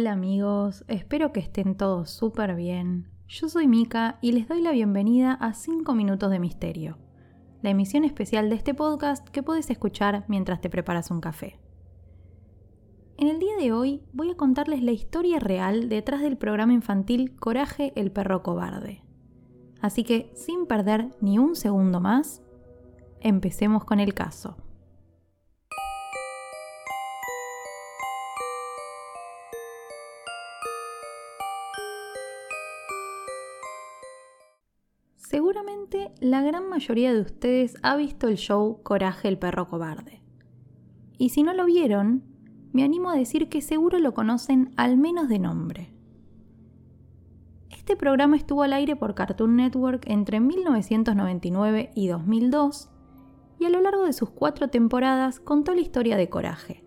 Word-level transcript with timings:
Hola, 0.00 0.12
amigos, 0.12 0.82
espero 0.88 1.30
que 1.30 1.40
estén 1.40 1.76
todos 1.76 2.08
súper 2.08 2.54
bien. 2.54 3.10
Yo 3.28 3.50
soy 3.50 3.68
Mika 3.68 4.16
y 4.22 4.32
les 4.32 4.48
doy 4.48 4.62
la 4.62 4.72
bienvenida 4.72 5.34
a 5.34 5.52
5 5.52 5.94
Minutos 5.94 6.30
de 6.30 6.38
Misterio, 6.38 6.96
la 7.60 7.68
emisión 7.68 8.04
especial 8.04 8.48
de 8.48 8.56
este 8.56 8.72
podcast 8.72 9.28
que 9.28 9.42
puedes 9.42 9.68
escuchar 9.68 10.24
mientras 10.26 10.62
te 10.62 10.70
preparas 10.70 11.10
un 11.10 11.20
café. 11.20 11.60
En 13.18 13.28
el 13.28 13.38
día 13.40 13.54
de 13.58 13.72
hoy 13.72 14.02
voy 14.14 14.30
a 14.30 14.38
contarles 14.38 14.82
la 14.82 14.92
historia 14.92 15.38
real 15.38 15.90
detrás 15.90 16.22
del 16.22 16.38
programa 16.38 16.72
infantil 16.72 17.36
Coraje 17.36 17.92
el 17.94 18.10
perro 18.10 18.42
cobarde. 18.42 19.04
Así 19.82 20.02
que, 20.02 20.32
sin 20.34 20.64
perder 20.64 21.10
ni 21.20 21.38
un 21.38 21.54
segundo 21.56 22.00
más, 22.00 22.42
empecemos 23.20 23.84
con 23.84 24.00
el 24.00 24.14
caso. 24.14 24.56
Seguramente 35.30 36.10
la 36.18 36.42
gran 36.42 36.68
mayoría 36.68 37.14
de 37.14 37.20
ustedes 37.20 37.76
ha 37.84 37.94
visto 37.94 38.26
el 38.26 38.34
show 38.34 38.80
Coraje 38.82 39.28
el 39.28 39.38
perro 39.38 39.68
cobarde. 39.68 40.20
Y 41.18 41.28
si 41.28 41.44
no 41.44 41.54
lo 41.54 41.66
vieron, 41.66 42.24
me 42.72 42.82
animo 42.82 43.10
a 43.10 43.16
decir 43.16 43.48
que 43.48 43.60
seguro 43.60 44.00
lo 44.00 44.12
conocen 44.12 44.72
al 44.76 44.96
menos 44.96 45.28
de 45.28 45.38
nombre. 45.38 45.94
Este 47.70 47.94
programa 47.94 48.36
estuvo 48.36 48.64
al 48.64 48.72
aire 48.72 48.96
por 48.96 49.14
Cartoon 49.14 49.54
Network 49.54 50.02
entre 50.08 50.40
1999 50.40 51.92
y 51.94 52.08
2002 52.08 52.90
y 53.60 53.66
a 53.66 53.70
lo 53.70 53.80
largo 53.82 54.06
de 54.06 54.12
sus 54.12 54.30
cuatro 54.30 54.66
temporadas 54.66 55.38
contó 55.38 55.76
la 55.76 55.80
historia 55.80 56.16
de 56.16 56.28
Coraje, 56.28 56.82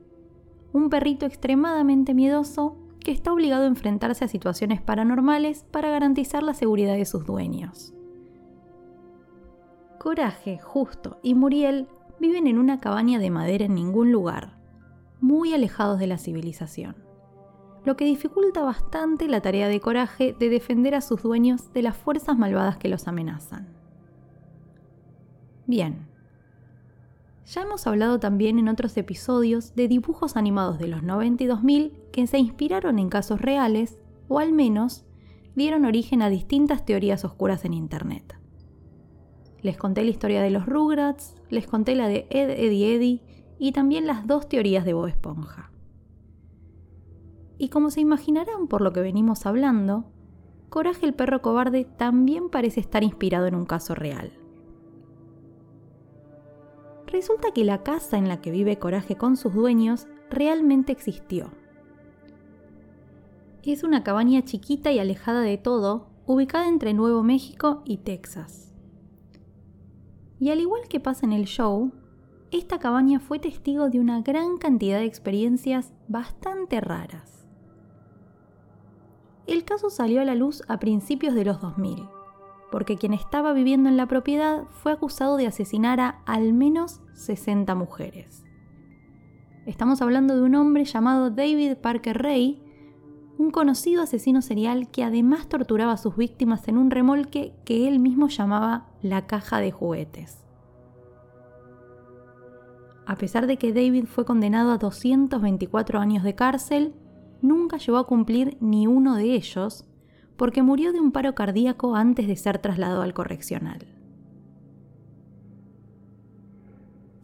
un 0.74 0.90
perrito 0.90 1.26
extremadamente 1.26 2.14
miedoso 2.14 2.76
que 3.00 3.12
está 3.12 3.32
obligado 3.32 3.64
a 3.64 3.68
enfrentarse 3.68 4.26
a 4.26 4.28
situaciones 4.28 4.82
paranormales 4.82 5.64
para 5.72 5.92
garantizar 5.92 6.44
la 6.44 6.54
seguridad 6.54 6.98
de 6.98 7.06
sus 7.06 7.26
dueños. 7.26 7.94
Coraje, 10.04 10.60
Justo 10.62 11.18
y 11.24 11.34
Muriel 11.34 11.88
viven 12.20 12.46
en 12.48 12.58
una 12.58 12.82
cabaña 12.82 13.20
de 13.20 13.30
madera 13.30 13.64
en 13.64 13.74
ningún 13.74 14.12
lugar, 14.12 14.58
muy 15.22 15.54
alejados 15.54 15.98
de 15.98 16.08
la 16.08 16.18
civilización, 16.18 16.98
lo 17.86 17.96
que 17.96 18.04
dificulta 18.04 18.64
bastante 18.64 19.30
la 19.30 19.40
tarea 19.40 19.70
de 19.70 19.80
Coraje 19.80 20.36
de 20.38 20.50
defender 20.50 20.94
a 20.94 21.00
sus 21.00 21.24
dueños 21.24 21.72
de 21.72 21.84
las 21.84 21.96
fuerzas 21.96 22.38
malvadas 22.38 22.76
que 22.76 22.90
los 22.90 23.08
amenazan. 23.08 23.70
Bien, 25.68 26.06
ya 27.46 27.62
hemos 27.62 27.88
hablado 27.88 28.20
también 28.20 28.60
en 28.60 28.68
otros 28.68 28.98
episodios 28.98 29.74
de 29.74 29.88
dibujos 29.88 30.36
animados 30.36 30.80
de 30.80 30.90
los 30.90 31.02
90 31.02 31.46
y 31.46 31.48
2000 31.48 31.94
que 32.12 32.28
se 32.28 32.40
inspiraron 32.40 33.00
en 33.00 33.08
casos 33.08 33.40
reales, 33.40 33.98
o 34.28 34.40
al 34.40 34.52
menos 34.52 35.06
dieron 35.56 35.86
origen 35.86 36.22
a 36.22 36.28
distintas 36.28 36.84
teorías 36.84 37.24
oscuras 37.24 37.64
en 37.64 37.74
Internet. 37.74 38.43
Les 39.64 39.78
conté 39.78 40.04
la 40.04 40.12
historia 40.12 40.42
de 40.42 40.52
los 40.52 40.66
Rugrats, 40.66 41.36
les 41.50 41.66
conté 41.66 41.96
la 41.96 42.08
de 42.08 42.28
Ed, 42.30 42.50
Eddie, 42.50 42.96
Eddie 42.96 43.22
y 43.58 43.72
también 43.72 44.06
las 44.06 44.28
dos 44.28 44.50
teorías 44.50 44.84
de 44.84 44.94
Bob 44.94 45.08
Esponja. 45.08 45.72
Y 47.58 47.70
como 47.70 47.90
se 47.90 48.02
imaginarán 48.02 48.68
por 48.68 48.82
lo 48.82 48.92
que 48.92 49.02
venimos 49.02 49.46
hablando, 49.46 50.06
Coraje 50.70 51.06
el 51.06 51.14
perro 51.14 51.42
cobarde 51.42 51.86
también 51.86 52.50
parece 52.50 52.82
estar 52.82 53.04
inspirado 53.04 53.46
en 53.46 53.56
un 53.56 53.66
caso 53.66 53.96
real. 53.96 54.34
Resulta 57.08 57.52
que 57.54 57.64
la 57.64 57.84
casa 57.84 58.18
en 58.18 58.28
la 58.28 58.42
que 58.42 58.52
vive 58.52 58.80
Coraje 58.80 59.16
con 59.16 59.38
sus 59.38 59.54
dueños 59.54 60.08
realmente 60.30 60.92
existió. 60.92 61.52
Es 63.62 63.84
una 63.84 64.04
cabaña 64.04 64.44
chiquita 64.44 64.92
y 64.92 65.00
alejada 65.00 65.42
de 65.42 65.58
todo, 65.58 66.08
ubicada 66.26 66.68
entre 66.68 66.94
Nuevo 66.94 67.24
México 67.24 67.84
y 67.86 67.98
Texas. 67.98 68.73
Y 70.40 70.50
al 70.50 70.60
igual 70.60 70.82
que 70.90 71.00
pasa 71.00 71.26
en 71.26 71.34
el 71.34 71.46
show, 71.46 71.92
esta 72.52 72.80
cabaña 72.80 73.20
fue 73.20 73.40
testigo 73.40 73.90
de 73.90 74.00
una 74.00 74.22
gran 74.22 74.58
cantidad 74.58 75.00
de 75.00 75.06
experiencias 75.06 75.94
bastante 76.08 76.82
raras. 76.82 77.48
El 79.48 79.66
caso 79.66 79.90
salió 79.90 80.22
a 80.22 80.26
la 80.26 80.36
luz 80.36 80.64
a 80.68 80.80
principios 80.80 81.34
de 81.34 81.46
los 81.46 81.60
2000, 81.60 82.08
porque 82.72 82.98
quien 82.98 83.14
estaba 83.14 83.54
viviendo 83.54 83.90
en 83.90 83.98
la 83.98 84.08
propiedad 84.08 84.64
fue 84.70 84.92
acusado 84.92 85.36
de 85.36 85.48
asesinar 85.48 86.00
a 86.00 86.22
al 86.26 86.54
menos 86.54 87.02
60 87.14 87.76
mujeres. 87.76 88.44
Estamos 89.66 90.02
hablando 90.02 90.36
de 90.36 90.44
un 90.44 90.56
hombre 90.56 90.86
llamado 90.86 91.30
David 91.30 91.78
Parker 91.78 92.22
Ray, 92.22 92.62
un 93.38 93.50
conocido 93.50 94.04
asesino 94.04 94.42
serial 94.42 94.92
que 94.92 95.04
además 95.04 95.50
torturaba 95.50 95.94
a 95.94 95.98
sus 95.98 96.16
víctimas 96.16 96.68
en 96.68 96.78
un 96.78 96.92
remolque 96.92 97.54
que 97.66 97.88
él 97.88 98.00
mismo 98.00 98.28
llamaba 98.28 98.93
la 99.04 99.28
caja 99.28 99.60
de 99.60 99.72
juguetes. 99.72 100.44
A 103.06 103.18
pesar 103.18 103.48
de 103.48 103.58
que 103.58 103.74
David 103.74 104.06
fue 104.06 104.26
condenado 104.26 104.72
a 104.72 104.78
224 104.78 106.00
años 106.00 106.24
de 106.24 106.36
cárcel, 106.36 106.96
nunca 107.42 107.78
llegó 107.78 107.98
a 107.98 108.08
cumplir 108.08 108.58
ni 108.62 108.88
uno 108.88 109.16
de 109.16 109.36
ellos, 109.36 109.86
porque 110.38 110.64
murió 110.64 110.94
de 110.94 111.02
un 111.02 111.12
paro 111.12 111.36
cardíaco 111.36 111.96
antes 111.96 112.28
de 112.28 112.38
ser 112.38 112.60
trasladado 112.60 113.02
al 113.02 113.14
correccional. 113.14 113.86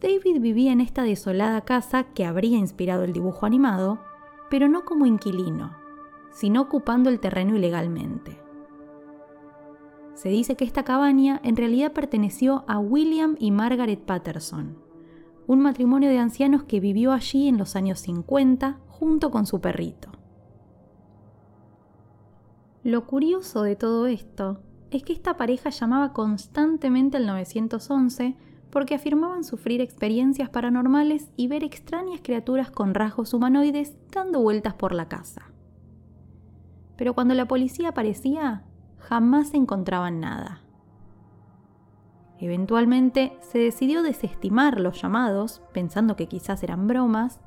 David 0.00 0.40
vivía 0.40 0.72
en 0.72 0.80
esta 0.80 1.02
desolada 1.02 1.62
casa 1.62 2.04
que 2.04 2.24
habría 2.24 2.58
inspirado 2.58 3.04
el 3.04 3.12
dibujo 3.12 3.46
animado, 3.46 4.00
pero 4.50 4.68
no 4.68 4.84
como 4.84 5.06
inquilino, 5.06 5.76
sino 6.30 6.62
ocupando 6.62 7.10
el 7.10 7.20
terreno 7.20 7.56
ilegalmente. 7.56 8.49
Se 10.20 10.28
dice 10.28 10.54
que 10.54 10.66
esta 10.66 10.82
cabaña 10.82 11.40
en 11.44 11.56
realidad 11.56 11.92
perteneció 11.94 12.62
a 12.68 12.78
William 12.78 13.36
y 13.38 13.52
Margaret 13.52 14.00
Patterson, 14.00 14.76
un 15.46 15.60
matrimonio 15.60 16.10
de 16.10 16.18
ancianos 16.18 16.64
que 16.64 16.78
vivió 16.78 17.12
allí 17.12 17.48
en 17.48 17.56
los 17.56 17.74
años 17.74 18.00
50 18.00 18.80
junto 18.86 19.30
con 19.30 19.46
su 19.46 19.62
perrito. 19.62 20.10
Lo 22.84 23.06
curioso 23.06 23.62
de 23.62 23.76
todo 23.76 24.08
esto 24.08 24.60
es 24.90 25.04
que 25.04 25.14
esta 25.14 25.38
pareja 25.38 25.70
llamaba 25.70 26.12
constantemente 26.12 27.16
al 27.16 27.26
911 27.26 28.36
porque 28.68 28.96
afirmaban 28.96 29.42
sufrir 29.42 29.80
experiencias 29.80 30.50
paranormales 30.50 31.30
y 31.36 31.48
ver 31.48 31.64
extrañas 31.64 32.20
criaturas 32.22 32.70
con 32.70 32.92
rasgos 32.92 33.32
humanoides 33.32 33.96
dando 34.12 34.42
vueltas 34.42 34.74
por 34.74 34.94
la 34.94 35.08
casa. 35.08 35.50
Pero 36.98 37.14
cuando 37.14 37.32
la 37.32 37.48
policía 37.48 37.88
aparecía, 37.88 38.66
jamás 39.00 39.54
encontraban 39.54 40.20
nada. 40.20 40.60
Eventualmente 42.38 43.36
se 43.40 43.58
decidió 43.58 44.02
desestimar 44.02 44.80
los 44.80 45.00
llamados, 45.02 45.62
pensando 45.72 46.16
que 46.16 46.26
quizás 46.26 46.62
eran 46.62 46.86
bromas, 46.86 47.40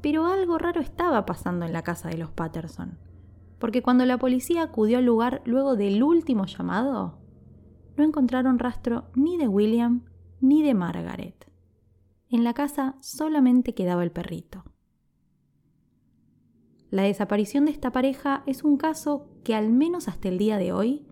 pero 0.00 0.26
algo 0.26 0.58
raro 0.58 0.80
estaba 0.80 1.24
pasando 1.24 1.64
en 1.64 1.72
la 1.72 1.82
casa 1.82 2.08
de 2.08 2.18
los 2.18 2.30
Patterson, 2.32 2.98
porque 3.60 3.82
cuando 3.82 4.04
la 4.04 4.18
policía 4.18 4.64
acudió 4.64 4.98
al 4.98 5.04
lugar 5.04 5.40
luego 5.44 5.76
del 5.76 6.02
último 6.02 6.46
llamado, 6.46 7.18
no 7.96 8.02
encontraron 8.02 8.58
rastro 8.58 9.04
ni 9.14 9.36
de 9.36 9.46
William 9.46 10.02
ni 10.40 10.62
de 10.62 10.74
Margaret. 10.74 11.48
En 12.28 12.42
la 12.42 12.54
casa 12.54 12.96
solamente 13.00 13.74
quedaba 13.74 14.02
el 14.02 14.10
perrito. 14.10 14.64
La 16.92 17.04
desaparición 17.04 17.64
de 17.64 17.70
esta 17.70 17.90
pareja 17.90 18.42
es 18.44 18.64
un 18.64 18.76
caso 18.76 19.26
que 19.44 19.54
al 19.54 19.72
menos 19.72 20.08
hasta 20.08 20.28
el 20.28 20.36
día 20.36 20.58
de 20.58 20.74
hoy 20.74 21.06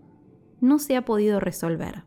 no 0.59 0.77
se 0.77 0.95
ha 0.95 1.05
podido 1.05 1.39
resolver. 1.39 2.03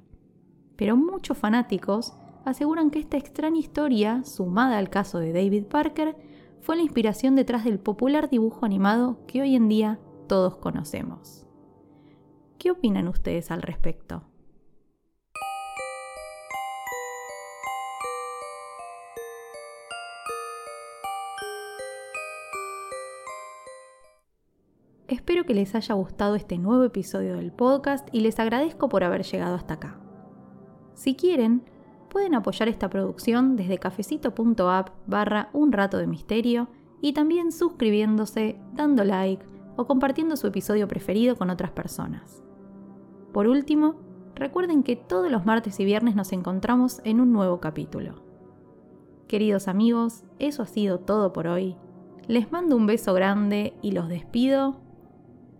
Pero 0.76 0.96
muchos 0.96 1.36
fanáticos 1.36 2.14
aseguran 2.44 2.92
que 2.92 3.00
esta 3.00 3.16
extraña 3.16 3.58
historia, 3.58 4.22
sumada 4.22 4.78
al 4.78 4.90
caso 4.90 5.18
de 5.18 5.32
David 5.32 5.64
Parker, 5.64 6.16
fue 6.60 6.76
la 6.76 6.82
inspiración 6.82 7.34
detrás 7.34 7.64
del 7.64 7.80
popular 7.80 8.30
dibujo 8.30 8.64
animado 8.64 9.18
que 9.26 9.42
hoy 9.42 9.56
en 9.56 9.68
día 9.68 9.98
todos 10.28 10.56
conocemos. 10.56 11.44
¿Qué 12.58 12.70
opinan 12.70 13.08
ustedes 13.08 13.50
al 13.50 13.60
respecto? 13.60 14.22
Espero 25.06 25.44
que 25.44 25.52
les 25.52 25.74
haya 25.74 25.94
gustado 25.94 26.34
este 26.34 26.56
nuevo 26.56 26.82
episodio 26.82 27.36
del 27.36 27.52
podcast 27.52 28.08
y 28.10 28.20
les 28.20 28.38
agradezco 28.40 28.88
por 28.88 29.04
haber 29.04 29.22
llegado 29.22 29.54
hasta 29.54 29.74
acá. 29.74 29.98
Si 30.94 31.14
quieren, 31.14 31.62
pueden 32.08 32.34
apoyar 32.34 32.68
esta 32.68 32.88
producción 32.88 33.54
desde 33.54 33.76
cafecito.app 33.76 34.88
barra 35.06 35.50
un 35.52 35.72
rato 35.72 35.98
de 35.98 36.06
misterio 36.06 36.68
y 37.02 37.12
también 37.12 37.52
suscribiéndose, 37.52 38.58
dando 38.72 39.04
like 39.04 39.44
o 39.76 39.86
compartiendo 39.86 40.38
su 40.38 40.46
episodio 40.46 40.88
preferido 40.88 41.36
con 41.36 41.50
otras 41.50 41.72
personas. 41.72 42.42
Por 43.34 43.46
último, 43.46 43.96
recuerden 44.34 44.82
que 44.82 44.96
todos 44.96 45.30
los 45.30 45.44
martes 45.44 45.78
y 45.80 45.84
viernes 45.84 46.16
nos 46.16 46.32
encontramos 46.32 47.02
en 47.04 47.20
un 47.20 47.30
nuevo 47.30 47.60
capítulo. 47.60 48.22
Queridos 49.28 49.68
amigos, 49.68 50.24
eso 50.38 50.62
ha 50.62 50.66
sido 50.66 50.98
todo 51.00 51.34
por 51.34 51.46
hoy. 51.46 51.76
Les 52.26 52.50
mando 52.50 52.74
un 52.74 52.86
beso 52.86 53.12
grande 53.12 53.74
y 53.82 53.92
los 53.92 54.08
despido. 54.08 54.83